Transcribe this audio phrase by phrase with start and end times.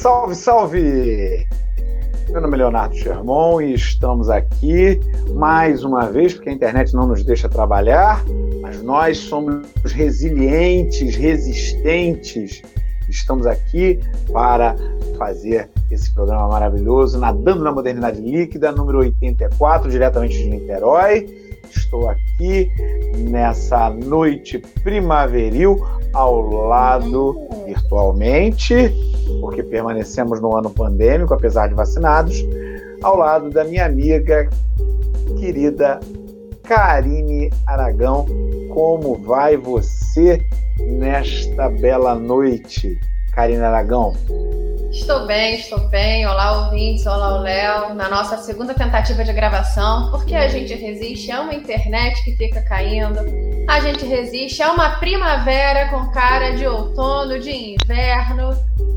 [0.00, 1.44] Salve, salve!
[2.30, 5.00] Meu nome é Leonardo Sherman e estamos aqui
[5.34, 8.24] mais uma vez, porque a internet não nos deixa trabalhar,
[8.62, 12.62] mas nós somos resilientes, resistentes.
[13.08, 13.98] Estamos aqui
[14.32, 14.76] para
[15.18, 21.26] fazer esse programa maravilhoso, Nadando na Modernidade Líquida, número 84, diretamente de Niterói.
[21.74, 22.70] Estou aqui
[23.16, 28.94] nessa noite primaveril ao lado virtualmente,
[29.40, 32.44] porque permanecemos no ano pandêmico, apesar de vacinados,
[33.02, 34.48] ao lado da minha amiga
[35.38, 36.00] querida
[36.62, 38.26] Karine Aragão.
[38.74, 40.40] Como vai você
[40.78, 42.98] nesta bela noite,
[43.32, 44.14] Karine Aragão?
[44.90, 46.26] Estou bem, estou bem.
[46.26, 47.06] Olá, ouvintes.
[47.06, 47.94] Olá, Léo.
[47.94, 52.62] Na nossa segunda tentativa de gravação, porque a gente resiste a uma internet que fica
[52.62, 53.18] caindo.
[53.68, 58.50] A gente resiste a uma primavera com cara de outono, de inverno.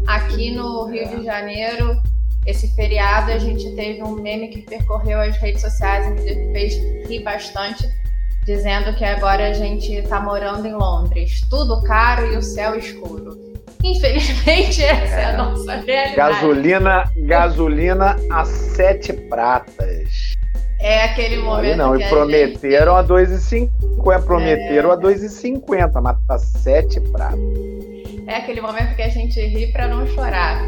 [0.08, 2.02] Aqui no Rio de Janeiro,
[2.46, 6.74] esse feriado, a gente teve um meme que percorreu as redes sociais e me fez
[7.08, 7.88] rir bastante,
[8.46, 11.42] dizendo que agora a gente está morando em Londres.
[11.50, 13.38] Tudo caro e o céu escuro.
[13.84, 16.16] Infelizmente, essa é, é a nossa realidade.
[16.16, 20.36] Gasolina, gasolina a sete pratas.
[20.80, 21.78] É aquele momento.
[21.78, 23.12] não, e prometeram a, gente...
[23.12, 23.70] a 2,50.
[24.26, 24.94] Prometeram é.
[24.94, 27.40] a 2,50, mas tá sete pratas.
[28.28, 30.62] É aquele momento que a gente ri para não chorar.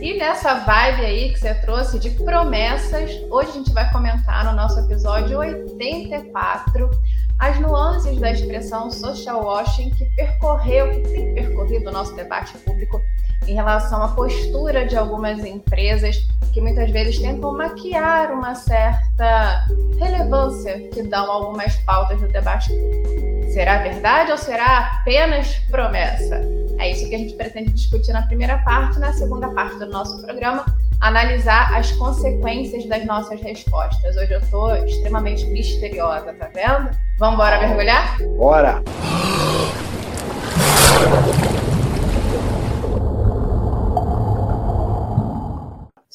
[0.00, 4.52] E nessa vibe aí que você trouxe de promessas, hoje a gente vai comentar no
[4.52, 6.90] nosso episódio 84
[7.38, 13.00] as nuances da expressão social washing que percorreu, que tem percorrido o nosso debate público
[13.46, 16.16] em relação à postura de algumas empresas
[16.52, 19.66] que muitas vezes tentam maquiar uma certa
[19.98, 23.52] relevância que dão algumas pautas do debate público.
[23.52, 26.40] Será verdade ou será apenas promessa?
[26.78, 28.98] É isso que a gente pretende discutir na primeira parte.
[28.98, 30.64] Na segunda parte do nosso programa,
[31.00, 34.16] analisar as consequências das nossas respostas.
[34.16, 36.90] Hoje eu estou extremamente misteriosa, tá vendo?
[37.18, 38.18] Vamos embora mergulhar?
[38.36, 38.82] Bora!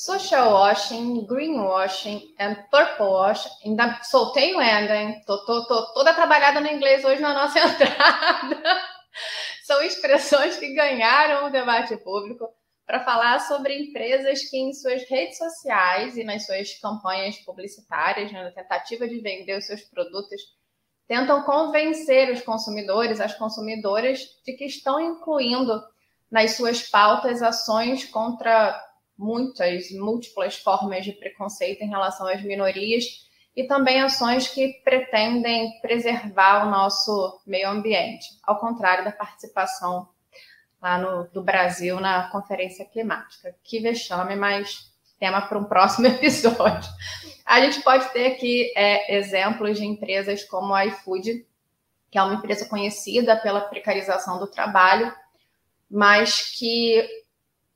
[0.06, 3.52] Social washing, greenwashing and purple washing.
[3.64, 5.24] Ainda soltei o enda, hein?
[5.26, 8.82] Tô, tô, tô toda trabalhada no inglês hoje na nossa entrada.
[9.64, 12.50] São expressões que ganharam o debate público
[12.86, 18.44] para falar sobre empresas que em suas redes sociais e nas suas campanhas publicitárias, né,
[18.44, 20.42] na tentativa de vender os seus produtos,
[21.08, 25.82] tentam convencer os consumidores, as consumidoras, de que estão incluindo
[26.30, 28.78] nas suas pautas ações contra
[29.24, 33.06] muitas, múltiplas formas de preconceito em relação às minorias
[33.56, 40.10] e também ações que pretendem preservar o nosso meio ambiente, ao contrário da participação
[40.82, 43.56] lá no, do Brasil na Conferência Climática.
[43.64, 46.92] Que vexame, mas tema para um próximo episódio.
[47.46, 51.46] A gente pode ter aqui é, exemplos de empresas como a iFood,
[52.12, 55.14] que é uma empresa conhecida pela precarização do trabalho,
[55.90, 57.08] mas que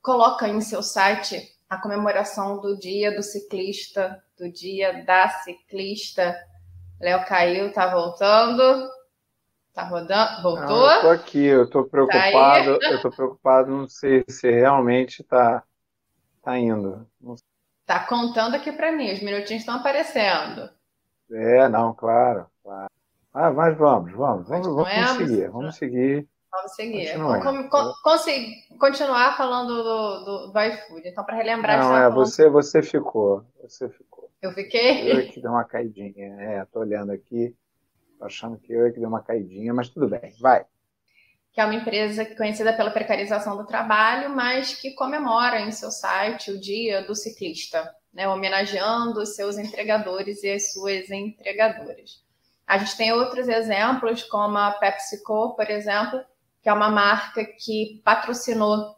[0.08, 6.34] coloca em seu site a comemoração do dia do ciclista, do dia da ciclista.
[6.98, 8.90] Léo caiu, tá voltando.
[9.74, 10.42] Tá rodando?
[10.42, 10.66] Voltou?
[10.66, 15.24] Não, eu tô aqui, eu tô preocupado, tá eu tô preocupado, não sei se realmente
[15.26, 15.62] tá,
[16.42, 17.06] tá indo.
[17.86, 20.70] Tá contando aqui para mim, os minutinhos estão aparecendo.
[21.30, 22.90] É, não, claro, claro.
[23.34, 25.50] Ah, mas vamos, vamos, vamos, vamos vamos seguir.
[25.50, 26.28] Vamos seguir.
[27.18, 27.94] Vamos con
[28.78, 31.08] continuar falando do, do, do iFood.
[31.08, 31.80] Então, para relembrar...
[31.80, 34.30] Não, é, você, você ficou, você ficou.
[34.42, 35.12] Eu fiquei?
[35.12, 37.56] Eu que deu uma caidinha, é, tô olhando aqui.
[38.20, 40.66] Tô achando que eu é que dei uma caidinha, mas tudo bem, vai.
[41.54, 46.52] Que é uma empresa conhecida pela precarização do trabalho, mas que comemora em seu site
[46.52, 52.24] o Dia do Ciclista, né, homenageando os seus entregadores e as suas entregadoras.
[52.66, 56.20] A gente tem outros exemplos, como a PepsiCo, por exemplo,
[56.68, 58.98] que é uma marca que patrocinou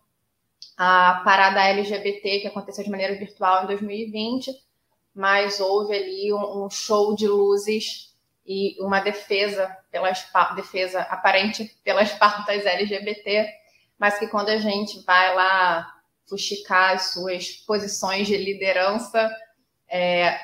[0.75, 4.51] a parada LGBT que aconteceu de maneira virtual em 2020,
[5.13, 12.11] mas houve ali um, um show de luzes e uma defesa pelas defesa aparente pelas
[12.17, 13.47] pautas LGBT,
[13.99, 15.95] mas que quando a gente vai lá
[16.27, 19.29] fuxicar as suas posições de liderança
[19.87, 20.39] é,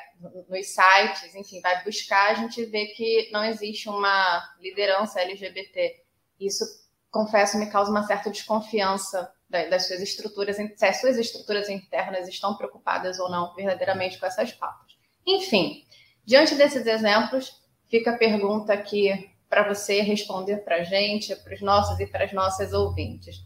[0.48, 6.04] nos sites, enfim, vai buscar, a gente vê que não existe uma liderança LGBT.
[6.40, 6.85] Isso,
[7.16, 12.58] confesso, me causa uma certa desconfiança das suas estruturas, se as suas estruturas internas estão
[12.58, 14.98] preocupadas ou não verdadeiramente com essas pautas.
[15.26, 15.86] Enfim,
[16.26, 21.62] diante desses exemplos, Fica a pergunta aqui para você responder para a gente, para os
[21.62, 23.38] nossos e para as nossas ouvintes.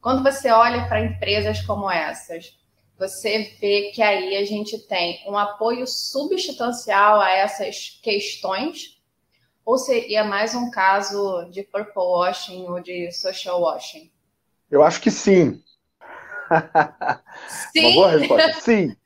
[0.00, 2.56] Quando você olha para empresas como essas,
[2.98, 8.95] você vê que aí a gente tem um apoio substancial a essas questões?
[9.66, 14.12] Ou seria mais um caso de purple washing ou de social washing?
[14.70, 15.60] Eu acho que sim.
[17.72, 17.80] Sim.
[17.86, 18.60] Uma boa resposta.
[18.60, 18.96] Sim.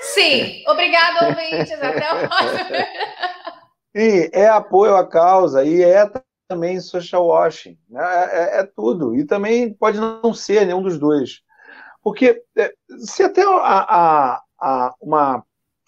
[0.00, 0.62] Sim.
[0.68, 1.72] Obrigada, ouvintes.
[1.72, 2.76] Até o próximo.
[3.96, 6.08] Sim, é apoio à causa e é
[6.46, 7.76] também social washing.
[7.90, 8.00] Né?
[8.00, 9.16] É, é, é, tudo.
[9.16, 11.42] E também pode não ser nenhum dos dois.
[12.04, 15.44] Porque é, se até a, a, a, uma,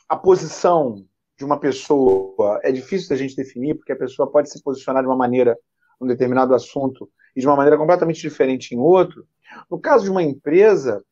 [0.08, 1.06] a posição
[1.40, 5.08] de uma pessoa é difícil da gente definir, porque a pessoa pode se posicionar de
[5.08, 5.56] uma maneira
[5.98, 9.26] num determinado assunto e de uma maneira completamente diferente em outro.
[9.70, 11.02] No caso de uma empresa,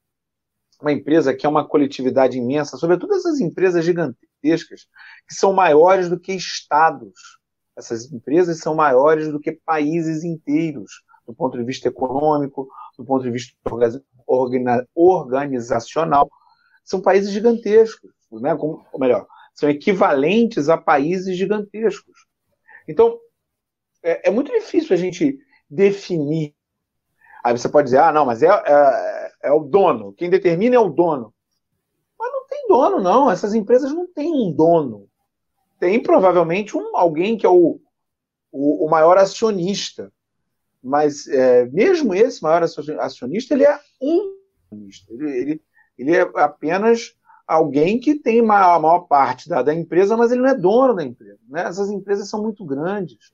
[0.83, 4.87] uma empresa que é uma coletividade imensa, sobretudo essas empresas gigantescas,
[5.27, 7.39] que são maiores do que estados.
[7.75, 13.23] Essas empresas são maiores do que países inteiros, do ponto de vista econômico, do ponto
[13.23, 13.57] de vista
[14.95, 16.29] organizacional.
[16.85, 18.55] São países gigantescos, né?
[18.55, 19.27] ou melhor,
[19.59, 22.29] são equivalentes a países gigantescos.
[22.87, 23.19] Então,
[24.05, 25.37] é, é muito difícil a gente
[25.69, 26.55] definir.
[27.43, 30.13] Aí você pode dizer, ah, não, mas é, é, é o dono.
[30.13, 31.35] Quem determina é o dono.
[32.17, 33.29] Mas não tem dono, não.
[33.29, 35.09] Essas empresas não têm um dono.
[35.81, 37.81] Tem provavelmente um, alguém que é o,
[38.53, 40.13] o, o maior acionista.
[40.81, 44.37] Mas é, mesmo esse maior acionista, ele é um
[44.71, 45.13] acionista.
[45.13, 45.63] Ele, ele,
[45.99, 47.18] ele é apenas
[47.49, 51.03] alguém que tem a maior parte da, da, empresa, mas ele não é dono da
[51.03, 51.39] empresa.
[51.49, 51.63] Né?
[51.63, 53.33] Essas empresas são muito grandes.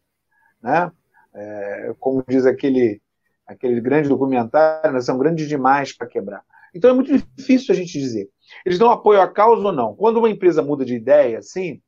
[0.63, 0.91] Né?
[1.35, 3.03] É, como diz aquele,
[3.45, 5.01] aquele grande documentário, né?
[5.01, 6.45] são grandes demais para quebrar.
[6.73, 8.31] Então é muito difícil a gente dizer.
[8.65, 9.97] Eles dão apoio à causa ou não.
[9.97, 11.83] Quando uma empresa muda de ideia, assim,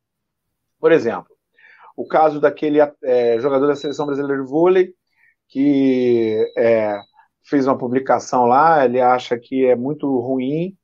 [0.81, 1.37] por exemplo,
[1.97, 4.95] o caso daquele é, jogador da seleção brasileira de vôlei
[5.49, 6.99] que é,
[7.45, 10.77] fez uma publicação lá, ele acha que é muito ruim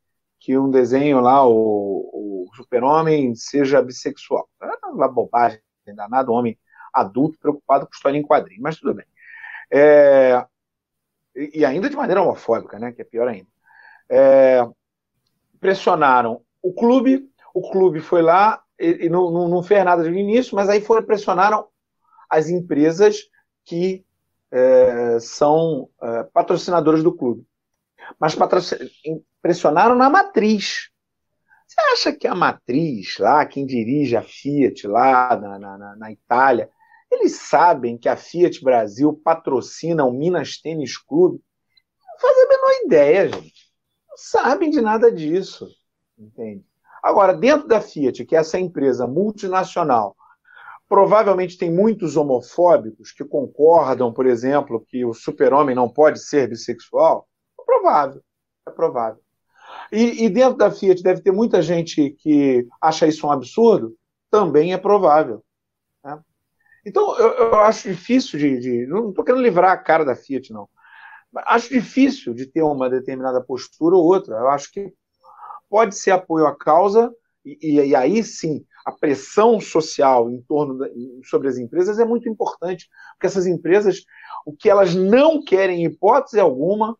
[0.43, 4.49] que um desenho lá, o, o super-homem, seja bissexual.
[4.61, 5.61] É uma bobagem,
[5.95, 6.59] danado, homem
[6.93, 9.07] adulto preocupado com história em quadrinho, mas tudo bem.
[9.71, 10.45] É,
[11.37, 13.47] e ainda de maneira homofóbica, né, que é pior ainda.
[14.11, 14.69] É,
[15.61, 20.19] pressionaram o clube, o clube foi lá e, e não, não, não, fez nada no
[20.19, 21.69] início, mas aí foram pressionaram
[22.29, 23.29] as empresas
[23.65, 24.05] que
[24.51, 27.47] é, são é, patrocinadores do clube.
[28.19, 28.37] Mas
[29.41, 30.91] pressionaram na matriz.
[31.67, 36.71] Você acha que a matriz lá, quem dirige a Fiat lá na, na, na Itália,
[37.11, 41.41] eles sabem que a Fiat Brasil patrocina o Minas Tênis Clube?
[42.07, 43.73] Não fazem a menor ideia, gente.
[44.09, 45.69] Não sabem de nada disso.
[46.19, 46.65] Entende?
[47.03, 50.15] Agora, dentro da Fiat, que é essa empresa multinacional
[50.93, 57.27] Provavelmente tem muitos homofóbicos que concordam, por exemplo, que o super-homem não pode ser bissexual.
[57.63, 58.23] É provável,
[58.67, 59.23] é provável.
[59.91, 63.97] E, e, dentro da Fiat deve ter muita gente que acha isso um absurdo?
[64.31, 65.43] Também é provável.
[66.05, 66.21] Né?
[66.85, 68.59] Então, eu, eu, acho difícil de.
[68.59, 70.69] de não estou querendo livrar a cara da Fiat, não.
[71.47, 74.37] Acho difícil de ter uma determinada postura ou outra.
[74.37, 74.93] Eu acho que
[75.71, 77.11] pode ser apoio à causa,
[77.45, 80.87] e, e, aí sim a pressão social em torno da,
[81.25, 84.05] sobre as empresas é muito importante, porque essas empresas,
[84.45, 86.97] o que elas não querem, em hipótese alguma,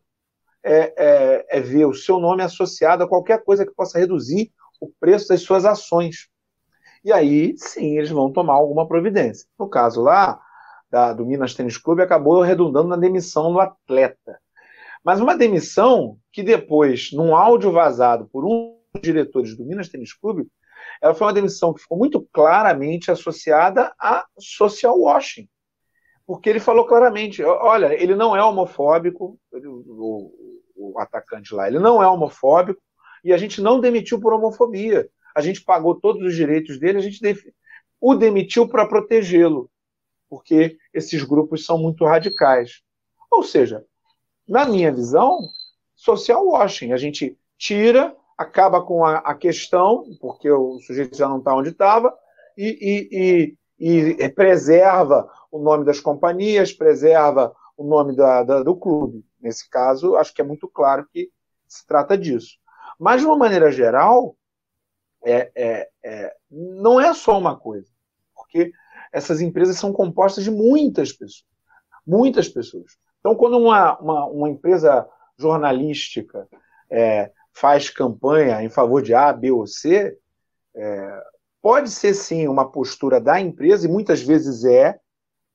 [0.63, 4.91] é, é, é ver o seu nome associado a qualquer coisa que possa reduzir o
[4.99, 6.29] preço das suas ações.
[7.03, 9.45] E aí, sim, eles vão tomar alguma providência.
[9.59, 10.39] No caso lá,
[10.89, 14.39] da, do Minas Tênis Clube, acabou redundando na demissão do atleta.
[15.03, 20.13] Mas uma demissão que depois, num áudio vazado por um dos diretores do Minas Tênis
[20.13, 20.47] Clube,
[21.01, 25.47] ela foi uma demissão que ficou muito claramente associada a social washing.
[26.25, 30.31] Porque ele falou claramente: olha, ele não é homofóbico, ele, o,
[30.91, 32.81] o, atacante lá, ele não é homofóbico,
[33.23, 35.09] e a gente não demitiu por homofobia.
[35.35, 37.19] A gente pagou todos os direitos dele, a gente
[37.99, 39.69] o demitiu para protegê-lo,
[40.29, 42.81] porque esses grupos são muito radicais.
[43.31, 43.83] Ou seja,
[44.47, 45.39] na minha visão,
[45.95, 46.91] social washing.
[46.91, 51.69] A gente tira acaba com a, a questão, porque o sujeito já não está onde
[51.69, 52.13] estava,
[52.57, 58.75] e, e, e, e, preserva o nome das companhias, preserva o nome da, da, do
[58.75, 59.23] clube.
[59.43, 61.29] Nesse caso, acho que é muito claro que
[61.67, 62.57] se trata disso.
[62.97, 64.37] Mas, de uma maneira geral,
[65.21, 67.91] é, é, é, não é só uma coisa,
[68.33, 68.71] porque
[69.11, 71.45] essas empresas são compostas de muitas pessoas.
[72.07, 72.97] Muitas pessoas.
[73.19, 75.05] Então, quando uma, uma, uma empresa
[75.37, 76.47] jornalística
[76.89, 80.17] é, faz campanha em favor de A, B ou C,
[80.73, 81.23] é,
[81.61, 84.97] pode ser sim uma postura da empresa, e muitas vezes é,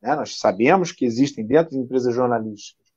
[0.02, 2.87] né, nós sabemos que existem dentro de empresas jornalísticas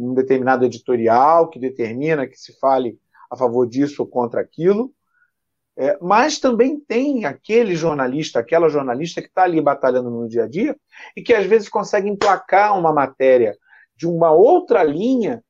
[0.00, 2.98] um determinado editorial que determina que se fale
[3.30, 4.92] a favor disso ou contra aquilo.
[5.76, 10.48] É, mas também tem aquele jornalista, aquela jornalista que está ali batalhando no dia a
[10.48, 10.76] dia
[11.16, 13.56] e que às vezes consegue emplacar uma matéria
[13.96, 15.42] de uma outra linha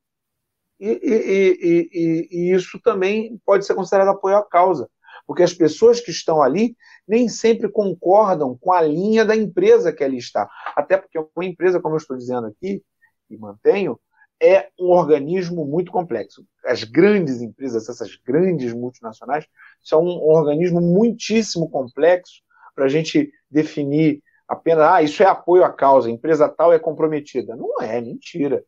[0.79, 4.89] e, e, e, e, isso também pode ser considerado apoio à causa,
[5.27, 6.75] porque as pessoas que estão ali
[7.07, 10.49] nem sempre concordam com a linha da empresa que ali está.
[10.75, 12.81] Até porque uma empresa, como eu estou dizendo aqui,
[13.29, 13.99] e mantenho,
[14.41, 16.43] é um organismo muito complexo.
[16.65, 19.45] As grandes empresas, essas grandes multinacionais,
[19.83, 22.41] são um organismo muitíssimo complexo
[22.73, 27.55] para a gente definir apenas, ah, isso é apoio à causa, empresa tal é comprometida.
[27.55, 28.63] Não é, mentira.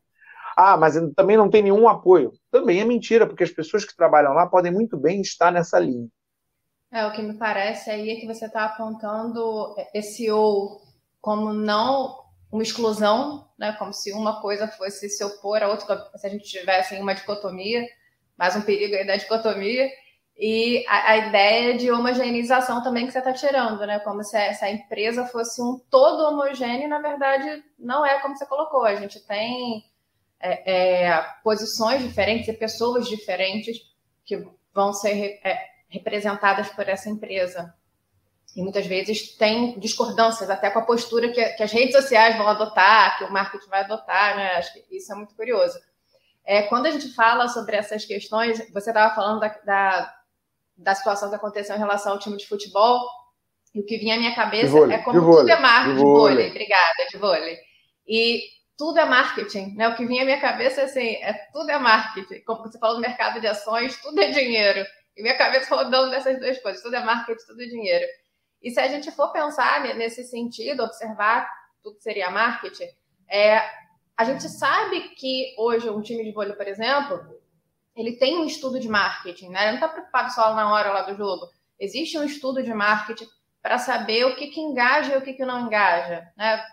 [0.55, 2.31] Ah, mas também não tem nenhum apoio.
[2.51, 6.07] Também é mentira, porque as pessoas que trabalham lá podem muito bem estar nessa linha.
[6.91, 10.79] É, o que me parece aí é que você está apontando esse ou
[11.19, 12.22] como não
[12.53, 16.43] uma exclusão, né, como se uma coisa fosse se opor à outra, se a gente
[16.43, 17.83] tivesse uma dicotomia,
[18.37, 19.89] mais um perigo aí da dicotomia,
[20.37, 24.53] e a, a ideia de homogeneização também que você está tirando, né, como se a,
[24.53, 28.93] se a empresa fosse um todo homogêneo, na verdade não é como você colocou, a
[28.97, 29.83] gente tem
[30.39, 33.79] é, é, posições diferentes e pessoas diferentes
[34.23, 37.73] que vão ser é, representadas por essa empresa.
[38.55, 42.47] E muitas vezes tem discordâncias até com a postura que, que as redes sociais vão
[42.47, 44.55] adotar, que o marketing vai adotar, né?
[44.55, 45.79] Acho que isso é muito curioso.
[46.45, 50.13] É, quando a gente fala sobre essas questões, você estava falando da, da,
[50.77, 52.99] da, situação que aconteceu em relação ao time de futebol,
[53.73, 56.35] e o que vinha à minha cabeça vôlei, é como tudo é marketing, de vôlei.
[56.35, 57.57] vôlei, obrigada, de vôlei.
[58.07, 58.41] E
[58.77, 59.87] tudo é marketing, né?
[59.87, 62.43] O que vinha à minha cabeça é assim, é tudo é marketing.
[62.43, 64.85] Como você falou no mercado de ações, tudo é dinheiro.
[65.15, 68.05] E minha cabeça rodando nessas duas coisas, tudo é marketing, tudo é dinheiro.
[68.63, 71.49] E se a gente for pensar nesse sentido, observar
[71.83, 72.87] tudo que seria marketing,
[73.29, 73.59] é,
[74.15, 77.19] a gente sabe que hoje um time de vôlei, por exemplo,
[77.95, 79.63] ele tem um estudo de marketing, né?
[79.63, 81.47] Ele não está preocupado só na hora lá do jogo.
[81.79, 83.27] Existe um estudo de marketing
[83.61, 86.63] para saber o que, que engaja e o que, que não engaja, né?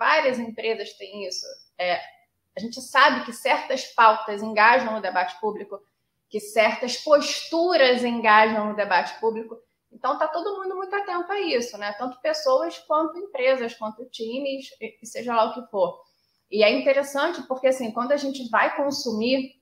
[0.00, 1.44] várias empresas têm isso.
[1.78, 2.00] É,
[2.56, 5.78] a gente sabe que certas pautas engajam no debate público,
[6.30, 9.58] que certas posturas engajam no debate público.
[9.92, 11.92] Então está todo mundo muito atento a isso, né?
[11.92, 14.68] Tanto pessoas quanto empresas, quanto times,
[15.02, 16.00] seja lá o que for.
[16.50, 19.60] E é interessante porque assim, quando a gente vai consumir,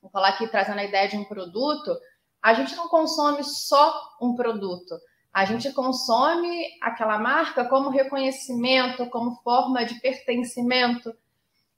[0.00, 1.96] vou falar aqui trazendo a ideia de um produto,
[2.42, 4.98] a gente não consome só um produto.
[5.32, 11.14] A gente consome aquela marca como reconhecimento, como forma de pertencimento.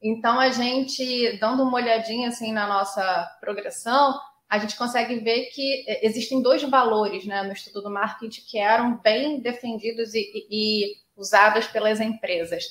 [0.02, 4.18] Então, a gente, dando uma olhadinha assim na nossa progressão,
[4.54, 8.96] a gente consegue ver que existem dois valores né, no estudo do marketing que eram
[8.98, 12.64] bem defendidos e, e, e usados pelas empresas,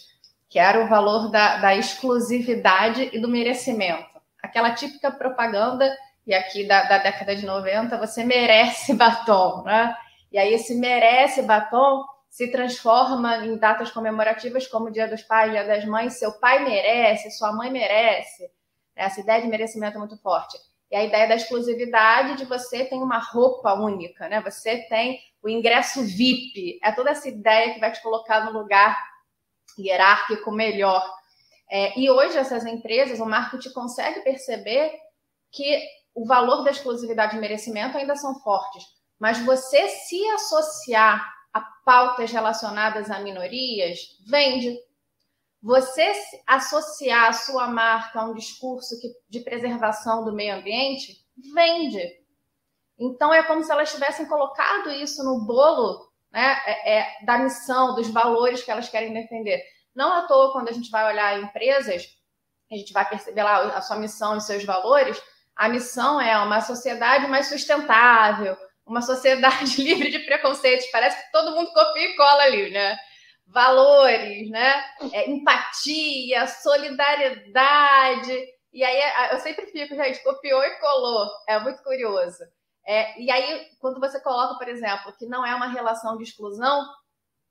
[0.50, 4.22] que era o valor da, da exclusividade e do merecimento.
[4.42, 5.94] Aquela típica propaganda,
[6.26, 9.94] e aqui da, da década de 90, você merece batom, né?
[10.32, 15.66] E aí esse merece batom se transforma em datas comemorativas como Dia dos Pais, Dia
[15.66, 16.18] das Mães.
[16.18, 18.50] Seu pai merece, sua mãe merece.
[18.96, 20.58] Essa ideia de merecimento é muito forte.
[20.92, 24.42] E a ideia da exclusividade de você tem uma roupa única, né?
[24.42, 26.80] Você tem o ingresso VIP.
[26.84, 28.98] É toda essa ideia que vai te colocar no lugar
[29.78, 31.04] hierárquico melhor.
[31.70, 34.94] É, e hoje essas empresas, o marketing consegue perceber
[35.52, 35.82] que
[36.14, 38.84] o valor da exclusividade e merecimento ainda são fortes
[39.24, 44.78] mas você se associar a pautas relacionadas a minorias, vende.
[45.64, 46.12] Você
[46.46, 51.16] associar a sua marca a um discurso que, de preservação do meio ambiente,
[51.56, 52.06] vende.
[53.00, 57.96] Então é como se elas tivessem colocado isso no bolo né, é, é, da missão,
[57.96, 59.64] dos valores que elas querem defender.
[59.96, 62.08] Não à toa, quando a gente vai olhar empresas,
[62.70, 65.22] a gente vai perceber lá a sua missão e seus valores.
[65.56, 70.88] A missão é uma sociedade mais sustentável, uma sociedade livre de preconceitos.
[70.92, 72.98] Parece que todo mundo copia e cola ali, né?
[73.48, 74.84] Valores, né?
[75.12, 78.38] É, empatia, solidariedade.
[78.72, 81.30] E aí eu sempre fico, gente, copiou e colou.
[81.48, 82.44] É muito curioso.
[82.86, 86.84] É, e aí, quando você coloca, por exemplo, que não é uma relação de exclusão,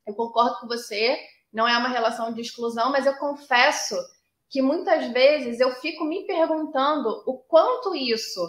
[0.07, 1.19] eu concordo com você,
[1.53, 3.97] não é uma relação de exclusão, mas eu confesso
[4.51, 8.41] que muitas vezes eu fico me perguntando o quanto isso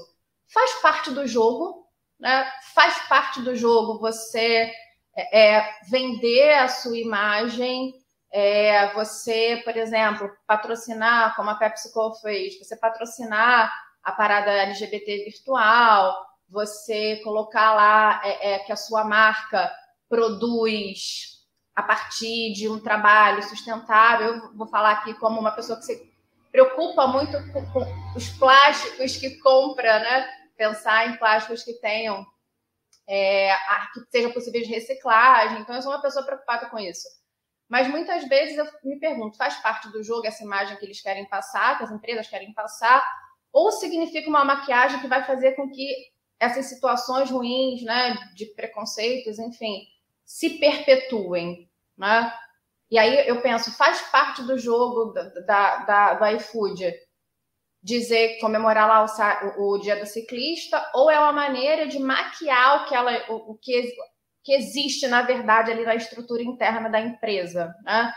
[0.52, 1.84] faz parte do jogo
[2.24, 2.50] né?
[2.74, 4.72] Faz parte do jogo você
[5.16, 7.94] é, é, vender a sua imagem,
[8.32, 13.72] é, você, por exemplo, patrocinar, como a PepsiCo fez, você patrocinar
[14.04, 16.16] a parada LGBT virtual,
[16.50, 19.72] você colocar lá é, é, que a sua marca
[20.10, 21.44] produz
[21.76, 24.36] a partir de um trabalho sustentável.
[24.36, 26.14] Eu vou falar aqui como uma pessoa que se
[26.52, 30.28] preocupa muito com, com os plásticos que compra, né?
[30.58, 32.26] Pensar em plásticos que tenham
[33.08, 33.54] é,
[33.94, 35.62] que sejam possíveis de reciclagem.
[35.62, 37.08] Então, eu sou uma pessoa preocupada com isso.
[37.70, 41.28] Mas muitas vezes eu me pergunto, faz parte do jogo essa imagem que eles querem
[41.28, 43.04] passar, que as empresas querem passar,
[43.52, 49.40] ou significa uma maquiagem que vai fazer com que essas situações ruins, né, de preconceitos,
[49.40, 49.88] enfim,
[50.26, 52.34] se perpetuem, né?
[52.92, 56.94] E aí eu penso, faz parte do jogo da, da, da do iFood
[57.84, 59.06] dizer, comemorar lá
[59.58, 63.52] o, o, dia do ciclista, ou é uma maneira de maquiar o que, ela, o,
[63.52, 63.94] o que
[64.44, 67.74] que existe, na verdade, ali na estrutura interna da empresa.
[67.84, 68.14] Né?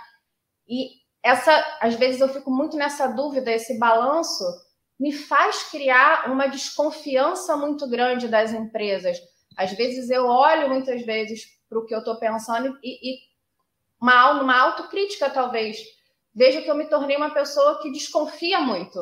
[0.69, 0.89] E
[1.23, 4.45] essa, às vezes, eu fico muito nessa dúvida, esse balanço
[4.99, 9.19] me faz criar uma desconfiança muito grande das empresas.
[9.57, 13.19] Às vezes eu olho muitas vezes para o que eu estou pensando e, e
[14.01, 15.79] uma, uma autocrítica, talvez.
[16.35, 18.99] Vejo que eu me tornei uma pessoa que desconfia muito.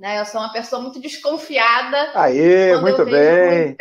[0.00, 0.18] Né?
[0.18, 2.10] Eu sou uma pessoa muito desconfiada.
[2.18, 3.76] Aí, muito bem.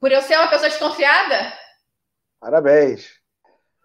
[0.00, 1.52] Por eu ser uma pessoa desconfiada?
[2.40, 3.14] Parabéns.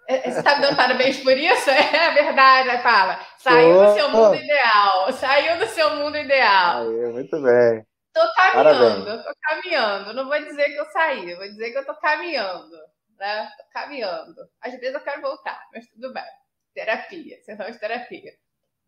[0.09, 1.69] É, é, você está me dando parabéns por isso?
[1.69, 3.19] É verdade, fala.
[3.37, 4.35] Saiu oh, do seu mundo oh.
[4.35, 5.13] ideal.
[5.13, 6.89] Saiu do seu mundo ideal.
[6.89, 7.85] Aí, muito bem.
[8.11, 10.13] Tô caminhando, tô caminhando.
[10.13, 12.75] Não vou dizer que eu saí, vou dizer que eu tô caminhando.
[13.19, 13.47] Né?
[13.57, 14.35] Tô caminhando.
[14.59, 16.23] Às vezes eu quero voltar, mas tudo bem.
[16.73, 18.33] Terapia, sessão de terapia.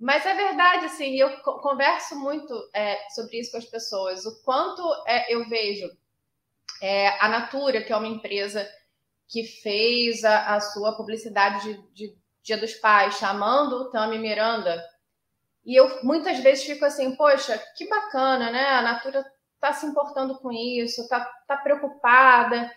[0.03, 4.25] Mas é verdade, assim, eu converso muito é, sobre isso com as pessoas.
[4.25, 5.89] O quanto é, eu vejo
[6.81, 8.69] é, a Natura, que é uma empresa
[9.29, 14.83] que fez a, a sua publicidade de, de, Dia dos Pais, chamando o Tami Miranda.
[15.65, 18.65] E eu muitas vezes fico assim, poxa, que bacana, né?
[18.71, 22.69] A Natura está se importando com isso, está tá preocupada.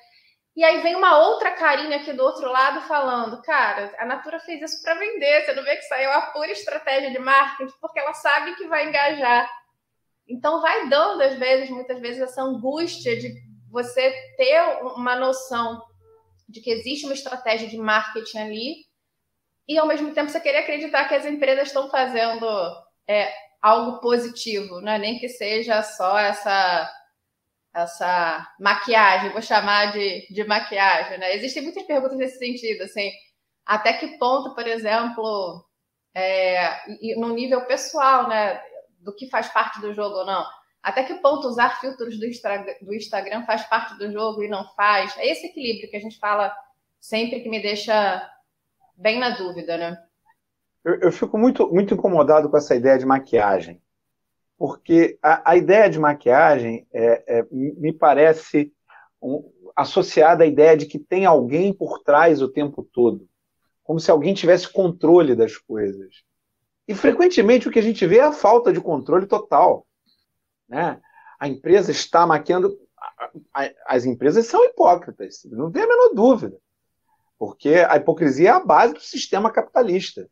[0.56, 4.62] E aí vem uma outra carinha aqui do outro lado falando, cara, a Natura fez
[4.62, 8.14] isso para vender, você não vê que saiu a pura estratégia de marketing, porque ela
[8.14, 9.46] sabe que vai engajar.
[10.26, 13.34] Então vai dando, às vezes, muitas vezes, essa angústia de
[13.71, 14.58] você ter
[14.95, 15.82] uma noção
[16.49, 18.75] de que existe uma estratégia de marketing ali
[19.69, 22.47] e ao mesmo tempo você querer acreditar que as empresas estão fazendo
[23.06, 24.97] é, algo positivo, né?
[24.97, 26.90] nem que seja só essa
[27.76, 31.36] essa maquiagem, vou chamar de, de maquiagem, né?
[31.36, 33.10] Existem muitas perguntas nesse sentido, assim,
[33.67, 35.62] até que ponto, por exemplo,
[36.15, 36.71] é,
[37.17, 38.58] no nível pessoal, né,
[39.00, 40.45] do que faz parte do jogo ou não,
[40.82, 42.26] até que ponto usar filtros do,
[42.86, 45.15] do Instagram faz parte do jogo e não faz?
[45.19, 46.56] É esse equilíbrio que a gente fala
[46.99, 48.26] sempre que me deixa
[48.97, 49.99] bem na dúvida, né?
[50.82, 53.82] Eu, eu fico muito, muito incomodado com essa ideia de maquiagem,
[54.58, 58.73] porque a, a ideia de maquiagem é, é, me parece
[59.21, 63.28] um, associada à ideia de que tem alguém por trás o tempo todo,
[63.84, 66.25] como se alguém tivesse controle das coisas.
[66.88, 69.86] E frequentemente o que a gente vê é a falta de controle total.
[70.69, 71.00] Né?
[71.38, 72.78] A empresa está maquiando.
[73.86, 76.56] As empresas são hipócritas, não tem a menor dúvida.
[77.38, 80.28] Porque a hipocrisia é a base do sistema capitalista.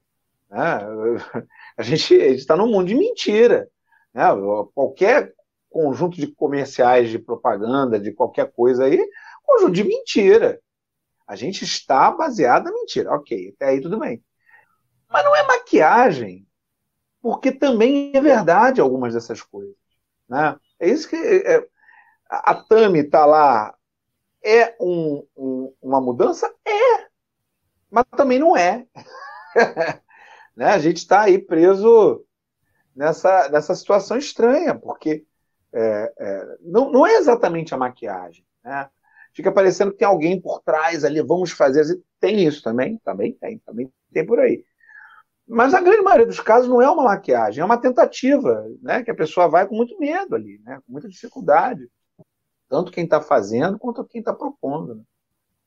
[0.48, 0.58] Né?
[1.76, 3.68] A gente está num mundo de mentira.
[4.14, 4.24] Né?
[4.72, 5.34] Qualquer
[5.68, 9.04] conjunto de comerciais, de propaganda, de qualquer coisa aí,
[9.42, 10.60] conjunto de mentira.
[11.26, 13.12] A gente está baseado na mentira.
[13.12, 14.22] Ok, até aí tudo bem.
[15.08, 16.46] Mas não é maquiagem,
[17.20, 19.74] porque também é verdade algumas dessas coisas.
[20.28, 20.56] Né?
[20.78, 21.16] É isso que.
[21.16, 21.68] É, é
[22.28, 23.74] a Tami está lá.
[24.44, 26.52] É um, um, uma mudança?
[26.64, 27.06] É.
[27.90, 28.86] Mas também não é.
[30.54, 30.66] né?
[30.66, 32.23] A gente está aí preso
[32.94, 35.24] nessa, nessa situação estranha, porque
[35.72, 38.46] é, é, não, não é exatamente a maquiagem.
[38.62, 38.88] Né?
[39.32, 42.00] Fica parecendo que tem alguém por trás ali, vamos fazer.
[42.20, 42.98] Tem isso também?
[43.04, 44.64] Também tem, também tem por aí.
[45.46, 49.02] Mas a grande maioria dos casos não é uma maquiagem, é uma tentativa, né?
[49.02, 50.80] Que a pessoa vai com muito medo ali, né?
[50.86, 51.86] Com muita dificuldade.
[52.68, 54.94] Tanto quem está fazendo quanto quem está propondo.
[54.94, 55.02] Né?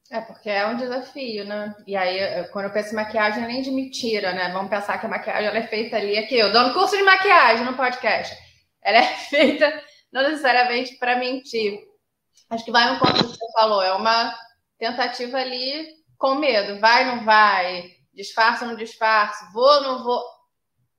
[0.09, 1.75] É, porque é um desafio, né?
[1.85, 4.51] E aí, quando eu penso em maquiagem, nem de mentira, né?
[4.53, 7.65] Vamos pensar que a maquiagem ela é feita ali, aqui, eu dando curso de maquiagem
[7.65, 8.35] no podcast.
[8.81, 11.79] Ela é feita não necessariamente para mentir.
[12.49, 14.33] Acho que vai um do que você falou, é uma
[14.77, 16.79] tentativa ali com medo.
[16.79, 17.97] Vai, não vai?
[18.17, 20.21] disfarça ou não disfarça, vou ou não vou.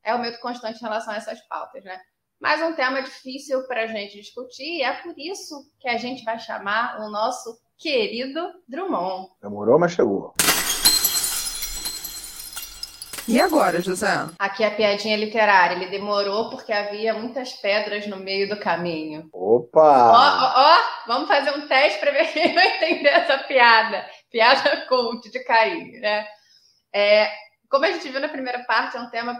[0.05, 2.01] É o medo constante em relação a essas pautas, né?
[2.40, 6.23] Mas um tema difícil para a gente discutir, e é por isso que a gente
[6.25, 9.31] vai chamar o nosso querido Drummond.
[9.41, 10.35] Demorou, mas chegou.
[13.29, 14.09] E agora, José?
[14.38, 15.75] Aqui a piadinha literária.
[15.77, 19.29] Ele demorou porque havia muitas pedras no meio do caminho.
[19.33, 20.12] Opa!
[20.12, 24.09] Ó, ó, ó vamos fazer um teste para ver quem vai entender essa piada.
[24.31, 26.27] Piada cult de cair, né?
[26.93, 27.31] É,
[27.69, 29.38] como a gente viu na primeira parte, é um tema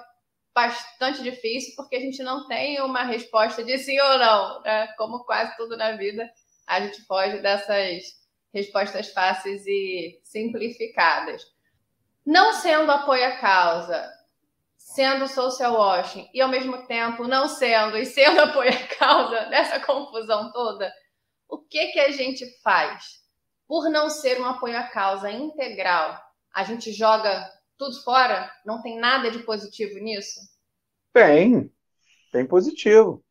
[0.55, 4.61] bastante difícil, porque a gente não tem uma resposta de sim ou não.
[4.63, 4.87] Né?
[4.99, 6.29] Como quase tudo na vida,
[6.67, 8.18] a gente foge dessas
[8.53, 11.43] respostas fáceis e simplificadas.
[12.25, 14.11] Não sendo apoio à causa,
[14.77, 19.81] sendo social washing e ao mesmo tempo não sendo e sendo apoio à causa dessa
[19.81, 20.93] confusão toda,
[21.49, 23.23] o que que a gente faz?
[23.67, 26.19] Por não ser um apoio à causa integral,
[26.55, 28.51] a gente joga tudo fora?
[28.65, 30.41] Não tem nada de positivo nisso?
[31.13, 31.71] Tem,
[32.33, 33.23] tem positivo.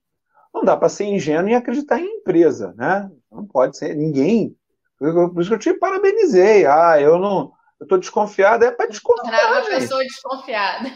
[0.53, 3.11] Não dá para ser ingênuo e acreditar em empresa, né?
[3.31, 4.57] Não pode ser ninguém.
[4.97, 6.65] Por isso que eu te parabenizei.
[6.65, 9.51] Ah, eu não, eu estou desconfiado, é para desconfiar.
[9.51, 10.89] uma pessoa desconfiada.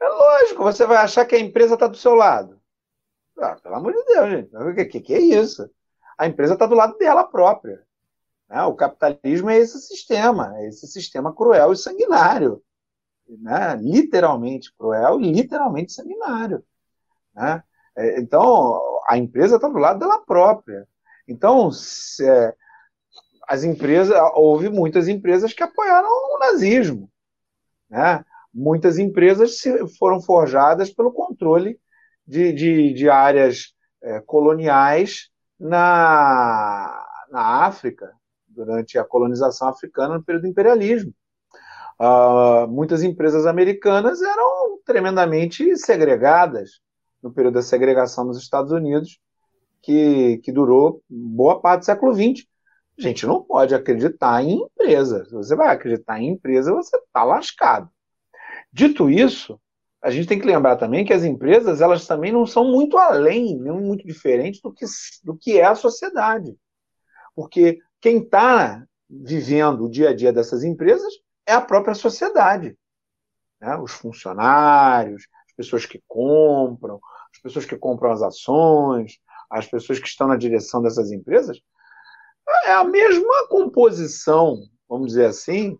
[0.00, 2.60] É lógico, você vai achar que a empresa está do seu lado.
[3.38, 4.56] Ah, pelo amor de Deus, gente.
[4.56, 5.70] O que, que, que é isso?
[6.18, 7.82] A empresa está do lado dela própria.
[8.48, 8.62] Né?
[8.64, 12.62] O capitalismo é esse sistema, é esse sistema cruel e sanguinário.
[13.28, 13.76] Né?
[13.76, 16.64] Literalmente cruel e literalmente sanguinário.
[17.34, 17.62] Né?
[17.96, 20.86] É, então, a empresa está do lado dela própria.
[21.26, 22.54] Então, se, é,
[23.48, 27.10] as empresas, houve muitas empresas que apoiaram o nazismo.
[27.90, 28.24] Né?
[28.52, 29.60] Muitas empresas
[29.98, 31.78] foram forjadas pelo controle
[32.26, 38.12] de, de, de áreas é, coloniais na, na África,
[38.48, 41.12] durante a colonização africana no período do imperialismo.
[42.00, 46.80] Uh, muitas empresas americanas eram tremendamente segregadas
[47.22, 49.20] no período da segregação nos Estados Unidos,
[49.80, 52.46] que, que durou boa parte do século XX.
[53.02, 55.24] A gente não pode acreditar em empresa.
[55.24, 57.90] Se você vai acreditar em empresa, você está lascado.
[58.72, 59.60] Dito isso,
[60.00, 63.58] a gente tem que lembrar também que as empresas elas também não são muito além,
[63.58, 64.84] nem muito diferentes do que,
[65.24, 66.56] do que é a sociedade.
[67.34, 71.12] Porque quem está vivendo o dia a dia dessas empresas
[71.44, 72.78] é a própria sociedade.
[73.60, 73.76] Né?
[73.78, 77.00] Os funcionários, as pessoas que compram,
[77.34, 79.18] as pessoas que compram as ações,
[79.50, 81.60] as pessoas que estão na direção dessas empresas,
[82.64, 85.78] é a mesma composição, vamos dizer assim,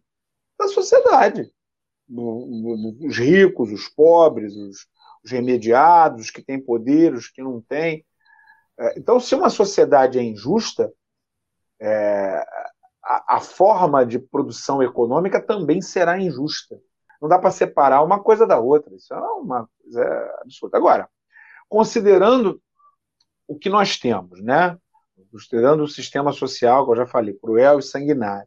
[0.58, 1.50] da sociedade.
[2.08, 4.86] Os ricos, os pobres, os,
[5.24, 8.04] os remediados, os que têm poder, os que não têm.
[8.78, 10.92] É, então, se uma sociedade é injusta,
[11.80, 12.44] é,
[13.02, 16.78] a, a, forma de produção econômica também será injusta.
[17.20, 18.94] Não dá para separar uma coisa da outra.
[18.94, 20.76] Isso é uma coisa absurda.
[20.76, 21.08] Agora,
[21.68, 22.60] considerando
[23.46, 24.78] o que nós temos, né?
[25.32, 28.46] Considerando o sistema social, que eu já falei, cruel e sanguinário,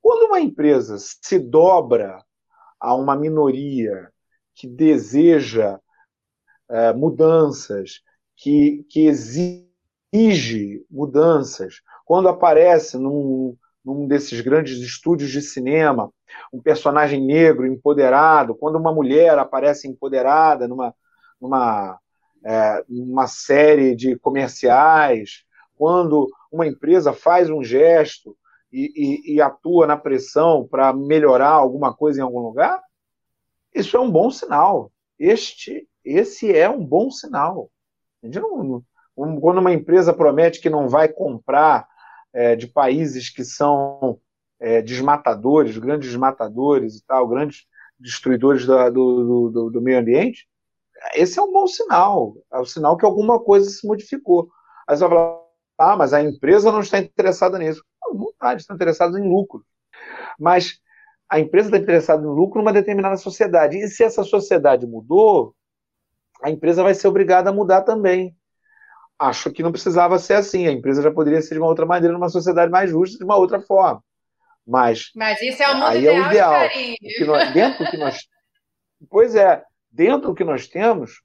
[0.00, 2.24] quando uma empresa se dobra
[2.80, 4.10] a uma minoria
[4.54, 5.78] que deseja
[6.70, 8.00] é, mudanças,
[8.34, 16.10] que, que exige mudanças, quando aparece num, num desses grandes estúdios de cinema
[16.50, 20.94] um personagem negro empoderado, quando uma mulher aparece empoderada numa,
[21.38, 22.00] numa,
[22.42, 25.44] é, numa série de comerciais,
[25.80, 28.36] quando uma empresa faz um gesto
[28.70, 32.82] e, e, e atua na pressão para melhorar alguma coisa em algum lugar,
[33.74, 34.92] isso é um bom sinal.
[35.18, 37.70] Este, esse é um bom sinal.
[39.16, 41.88] Quando uma empresa promete que não vai comprar
[42.30, 44.20] é, de países que são
[44.60, 47.64] é, desmatadores, grandes desmatadores e tal, grandes
[47.98, 50.46] destruidores da, do, do, do, meio ambiente,
[51.14, 52.34] esse é um bom sinal.
[52.52, 54.50] É o um sinal que alguma coisa se modificou.
[54.86, 55.49] Aí você vai falar,
[55.80, 57.82] ah, mas a empresa não está interessada nisso.
[58.02, 59.64] Não, não está, está interessada em lucro.
[60.38, 60.78] Mas
[61.28, 63.78] a empresa está interessada em lucro numa determinada sociedade.
[63.78, 65.54] E se essa sociedade mudou,
[66.42, 68.36] a empresa vai ser obrigada a mudar também
[69.20, 70.66] acho que não precisava ser assim.
[70.66, 73.36] A empresa já poderia ser de uma outra maneira, numa sociedade mais justa, de uma
[73.36, 74.02] outra forma.
[74.66, 76.68] Mas, Mas isso é o mundo aí ideal, é o ideal.
[76.98, 78.26] Que nós, dentro do que nós,
[79.10, 81.22] pois é, dentro do que nós temos,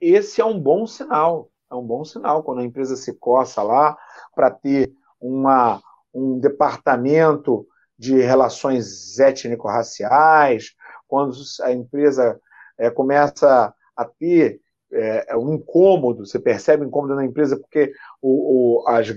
[0.00, 1.50] esse é um bom sinal.
[1.70, 3.96] É um bom sinal quando a empresa se coça lá
[4.34, 5.82] para ter uma,
[6.14, 7.66] um departamento
[7.98, 10.74] de relações étnico-raciais,
[11.06, 12.40] quando a empresa
[12.78, 14.60] é, começa a ter
[14.92, 19.08] é, é, um incômodo, você percebe incômodo na empresa porque o, o, as,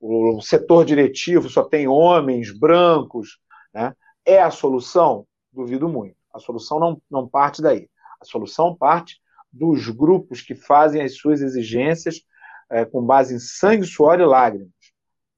[0.00, 3.38] o setor diretivo só tem homens brancos,
[3.72, 3.94] né?
[4.24, 5.26] é a solução?
[5.52, 6.16] Duvido muito.
[6.32, 7.88] A solução não, não parte daí.
[8.20, 9.20] A solução parte
[9.52, 12.22] dos grupos que fazem as suas exigências
[12.70, 14.70] é, com base em sangue, suor e lágrimas.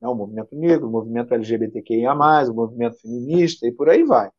[0.01, 0.09] Né?
[0.09, 4.31] O movimento negro, o movimento LGBTQIA, o movimento feminista e por aí vai.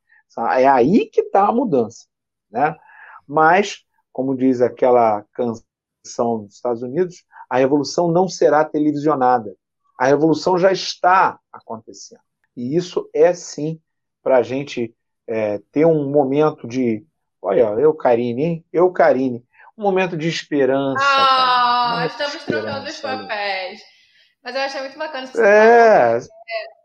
[0.60, 2.06] É aí que está a mudança.
[2.52, 2.76] Né?
[3.28, 9.56] Mas como diz aquela canção dos Estados Unidos, a revolução não será televisionada.
[10.00, 12.22] A revolução já está acontecendo.
[12.56, 13.82] E isso é sim
[14.22, 14.96] para a gente
[15.28, 17.06] é, ter um momento de
[17.44, 18.66] Olha, eu, Karine, hein?
[18.72, 19.44] Eu, Karine.
[19.78, 21.04] Um momento de esperança.
[21.04, 23.82] Ah, estamos trocando os papéis.
[24.44, 25.42] Mas eu achei muito bacana isso.
[25.42, 26.20] É,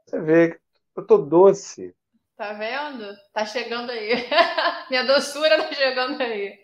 [0.06, 0.60] você vê,
[0.96, 1.94] eu tô doce.
[2.36, 3.16] Tá vendo?
[3.32, 4.12] Tá chegando aí.
[4.88, 6.56] Minha doçura tá chegando aí.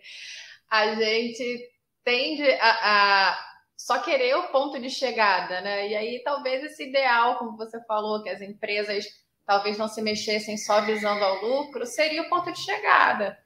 [0.69, 1.69] A gente
[2.03, 3.39] tende a, a,
[3.75, 5.89] só querer o ponto de chegada, né?
[5.89, 9.05] E aí talvez esse ideal, como você falou, que as empresas
[9.45, 13.37] talvez não se mexessem só visando ao lucro, seria o ponto de chegada.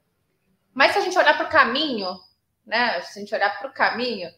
[0.72, 2.16] Mas se a gente olhar para o caminho,
[2.66, 3.00] né?
[3.02, 4.30] Se a gente olhar para o caminho,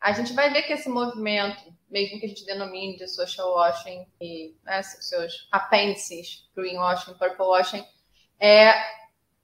[0.00, 4.06] a gente vai ver que esse movimento, mesmo que a gente denomine de social washing
[4.20, 7.84] e né, seus apêndices, greenwashing, purple washing,
[8.38, 8.72] é,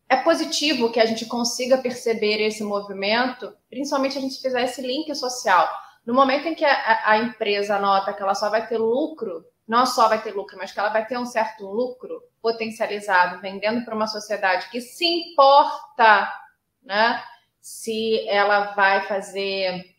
[0.09, 5.15] é positivo que a gente consiga perceber esse movimento, principalmente a gente fizer esse link
[5.15, 5.69] social.
[6.07, 9.85] No momento em que a, a empresa nota que ela só vai ter lucro, não
[9.85, 13.95] só vai ter lucro, mas que ela vai ter um certo lucro potencializado vendendo para
[13.95, 16.33] uma sociedade que se importa,
[16.83, 17.23] né?
[17.67, 19.93] Se ela vai fazer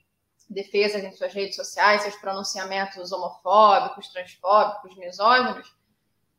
[0.49, 5.75] defesas em suas redes sociais, seus pronunciamentos homofóbicos, transfóbicos, misóginos,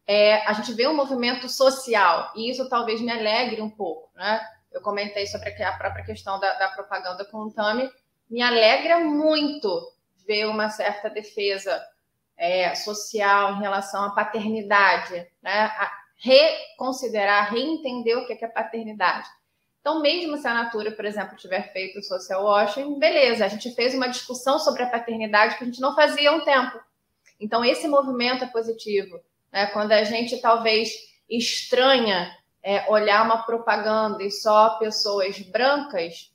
[0.07, 4.41] é, a gente vê um movimento social e isso talvez me alegre um pouco, né?
[4.73, 7.91] Eu comentei sobre a própria questão da, da propaganda com o Tami,
[8.31, 9.69] me alegra muito
[10.27, 11.79] ver uma certa defesa
[12.39, 15.65] é, social em relação à paternidade, né?
[15.65, 19.29] A reconsiderar, reentender o que é paternidade.
[19.89, 23.75] Então, mesmo se a Natura, por exemplo, tiver feito o social washing, beleza, a gente
[23.75, 26.79] fez uma discussão sobre a paternidade que a gente não fazia há um tempo.
[27.41, 29.19] Então, esse movimento é positivo.
[29.51, 29.65] Né?
[29.69, 30.91] Quando a gente talvez
[31.27, 32.31] estranha
[32.63, 36.35] é, olhar uma propaganda e só pessoas brancas,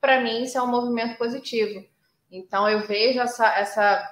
[0.00, 1.84] para mim isso é um movimento positivo.
[2.32, 4.02] Então, eu vejo essa, essa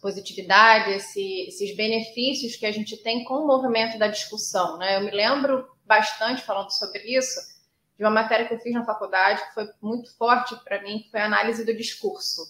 [0.00, 4.78] positividade, esse, esses benefícios que a gente tem com o movimento da discussão.
[4.78, 4.98] Né?
[4.98, 7.53] Eu me lembro bastante falando sobre isso
[7.96, 11.10] de uma matéria que eu fiz na faculdade que foi muito forte para mim, que
[11.10, 12.42] foi a análise do discurso.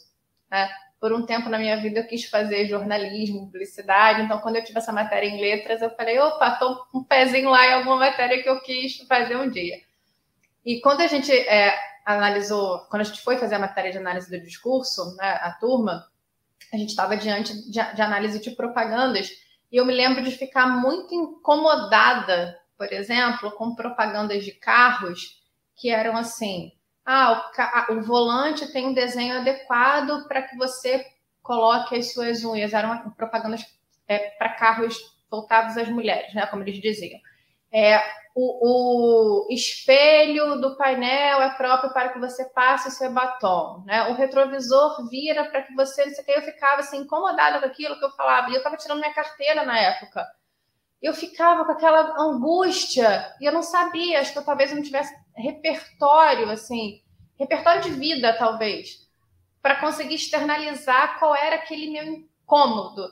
[0.51, 0.69] Né?
[0.99, 4.79] Por um tempo na minha vida eu quis fazer jornalismo, publicidade, então quando eu tive
[4.79, 8.49] essa matéria em letras, eu falei, opa, tô um pezinho lá em alguma matéria que
[8.49, 9.81] eu quis fazer um dia.
[10.65, 14.31] E quando a gente é, analisou, quando a gente foi fazer a matéria de análise
[14.31, 16.07] do discurso, né, a turma,
[16.73, 19.31] a gente estava diante de, de análise de propagandas,
[19.71, 25.43] e eu me lembro de ficar muito incomodada por exemplo, com propagandas de carros
[25.77, 26.73] que eram assim:
[27.05, 27.51] ah,
[27.89, 31.07] o, o volante tem um desenho adequado para que você
[31.43, 32.73] coloque as suas unhas.
[32.73, 33.65] Eram propagandas
[34.09, 34.97] é, para carros
[35.31, 36.47] voltados às mulheres, né?
[36.47, 37.21] Como eles diziam.
[37.73, 38.01] É,
[38.37, 44.09] o, o, espelho do painel é próprio para que você passe o seu batom, né?
[44.09, 47.67] O retrovisor vira para que você, não sei o que, eu ficava assim incomodada com
[47.67, 48.49] aquilo que eu falava.
[48.51, 50.25] E eu estava tirando minha carteira na época
[51.05, 54.83] eu ficava com aquela angústia e eu não sabia, acho que eu, talvez eu não
[54.83, 57.03] tivesse repertório, assim,
[57.39, 59.07] repertório de vida, talvez,
[59.61, 63.07] para conseguir externalizar qual era aquele meu incômodo.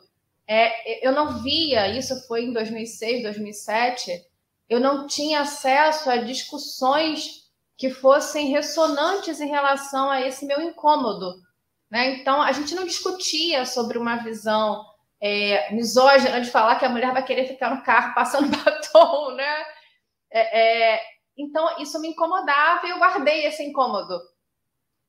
[0.49, 4.25] É, eu não via, isso foi em 2006, 2007,
[4.71, 7.43] eu não tinha acesso a discussões
[7.77, 11.35] que fossem ressonantes em relação a esse meu incômodo.
[11.91, 12.15] Né?
[12.15, 14.83] Então, a gente não discutia sobre uma visão
[15.23, 19.65] é, misógina de falar que a mulher vai querer ficar no carro passando batom, né?
[20.33, 21.03] É, é,
[21.37, 24.21] então, isso me incomodava e eu guardei esse incômodo.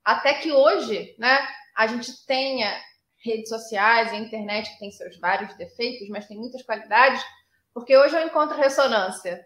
[0.06, 2.80] Até que hoje, né, a gente tenha
[3.26, 7.23] redes sociais a internet que tem seus vários defeitos, mas tem muitas qualidades,
[7.73, 9.43] porque hoje eu encontro ressonância.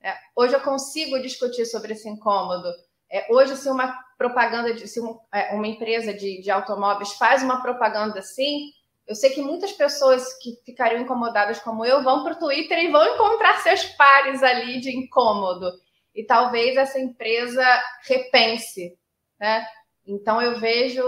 [0.00, 2.68] É, hoje eu consigo discutir sobre esse incômodo.
[3.10, 7.42] É, hoje, se uma propaganda, de, se um, é, uma empresa de, de automóveis faz
[7.42, 8.70] uma propaganda assim,
[9.08, 12.90] eu sei que muitas pessoas que ficariam incomodadas como eu vão para o Twitter e
[12.90, 15.72] vão encontrar seus pares ali de incômodo.
[16.14, 17.64] E talvez essa empresa
[18.06, 18.98] repense,
[19.40, 19.66] né?
[20.06, 21.02] Então eu vejo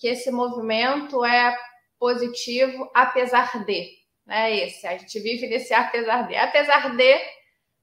[0.00, 1.54] que esse movimento é
[1.98, 3.90] positivo, apesar de,
[4.24, 4.56] né?
[4.56, 6.36] Esse, a gente vive nesse apesar de.
[6.36, 7.20] Apesar de,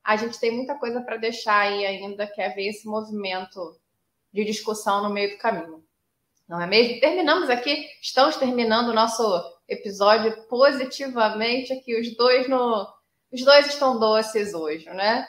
[0.04, 3.80] a gente tem muita coisa para deixar aí ainda, que é ver esse movimento
[4.34, 5.84] de discussão no meio do caminho
[6.52, 7.00] não é mesmo?
[7.00, 9.24] Terminamos aqui, estamos terminando o nosso
[9.72, 12.88] episódio positivamente aqui, os dois no.
[13.32, 15.26] Os dois estão doces hoje, né?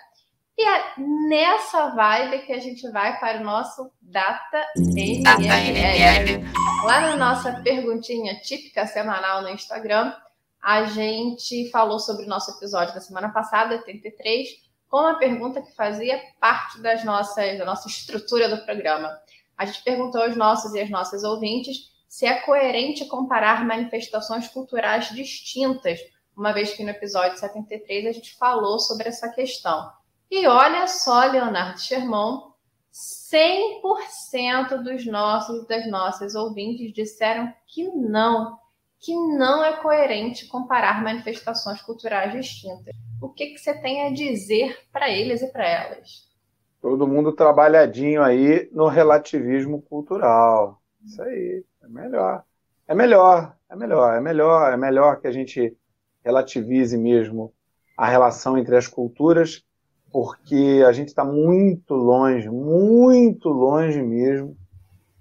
[0.59, 0.95] E é
[1.29, 6.43] nessa vibe que a gente vai para o nosso Data NML.
[6.85, 10.13] Lá na nossa perguntinha típica semanal no Instagram,
[10.61, 14.49] a gente falou sobre o nosso episódio da semana passada, 83,
[14.89, 19.17] com uma pergunta que fazia parte das nossas, da nossa estrutura do programa
[19.63, 25.09] a gente perguntou aos nossos e às nossas ouvintes se é coerente comparar manifestações culturais
[25.15, 25.99] distintas,
[26.37, 29.91] uma vez que no episódio 73 a gente falou sobre essa questão.
[30.31, 32.53] E olha só, Leonardo Sherman,
[32.93, 38.59] 100% dos nossos das nossas ouvintes disseram que não,
[39.01, 42.95] que não é coerente comparar manifestações culturais distintas.
[43.23, 46.31] O que, que você tem a dizer para eles e para elas?
[46.79, 50.79] Todo mundo trabalhadinho aí no relativismo cultural.
[51.03, 52.45] Isso aí, é melhor.
[52.87, 55.77] É melhor, é melhor, é melhor, é melhor que a gente
[56.25, 57.53] relativize mesmo
[57.97, 59.65] a relação entre as culturas
[60.13, 64.57] porque a gente está muito longe, muito longe mesmo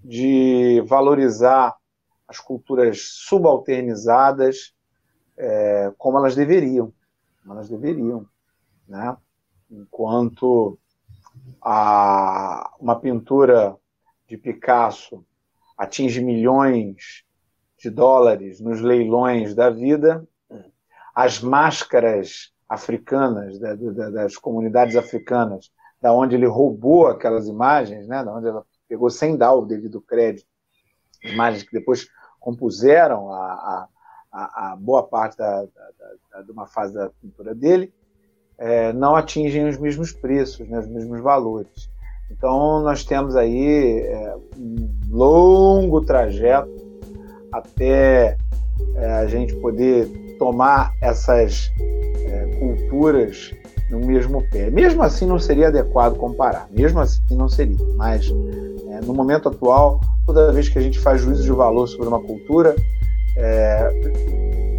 [0.04, 1.74] de valorizar
[2.28, 4.74] as culturas subalternizadas
[5.38, 6.94] é, como elas deveriam,
[7.42, 8.28] como elas deveriam,
[8.88, 9.16] né?
[9.70, 10.78] Enquanto
[11.62, 13.78] a, uma pintura
[14.28, 15.26] de Picasso
[15.82, 17.24] atinge milhões
[17.80, 20.24] de dólares nos leilões da vida,
[21.16, 28.24] as máscaras africanas, da, da, das comunidades africanas, da onde ele roubou aquelas imagens, né,
[28.24, 30.46] da onde ela pegou sem dar o devido crédito,
[31.24, 32.08] imagens que depois
[32.40, 33.88] compuseram a,
[34.32, 35.66] a, a boa parte da,
[36.46, 37.92] de uma fase da pintura dele,
[38.56, 41.91] é, não atingem os mesmos preços, né, os mesmos valores.
[42.32, 46.70] Então, nós temos aí é, um longo trajeto
[47.52, 48.38] até
[48.96, 50.08] é, a gente poder
[50.40, 51.72] tomar essas
[52.26, 53.52] é, culturas
[53.92, 54.72] no mesmo pé.
[54.72, 57.78] Mesmo assim, não seria adequado comparar, mesmo assim, não seria.
[57.96, 58.28] Mas,
[58.90, 62.22] é, no momento atual, toda vez que a gente faz juízo de valor sobre uma
[62.22, 62.76] cultura,
[63.38, 63.88] é,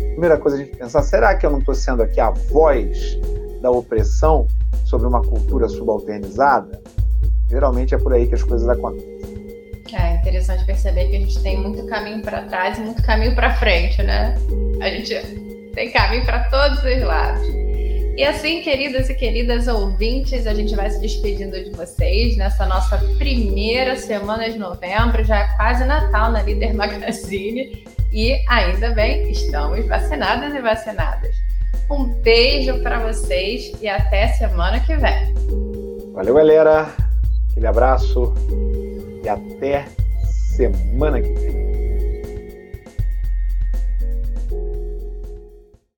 [0.09, 3.19] a primeira coisa a gente pensar: será que eu não estou sendo aqui a voz
[3.61, 4.47] da opressão
[4.85, 6.82] sobre uma cultura subalternizada?
[7.53, 9.21] Geralmente é por aí que as coisas acontecem.
[9.93, 13.55] É interessante perceber que a gente tem muito caminho para trás e muito caminho para
[13.57, 14.35] frente, né?
[14.81, 15.15] A gente
[15.75, 17.47] tem caminho para todos os lados.
[18.17, 22.97] E assim, queridas e queridas ouvintes, a gente vai se despedindo de vocês nessa nossa
[23.19, 27.85] primeira semana de novembro, já é quase Natal na Líder Magazine.
[28.11, 31.37] E ainda bem, estamos vacinadas e vacinadas.
[31.91, 35.35] Um beijo para vocês e até semana que vem.
[36.15, 37.12] Valeu, galera.
[37.53, 38.35] Aquele abraço
[39.23, 39.87] e até
[40.57, 41.72] semana que vem.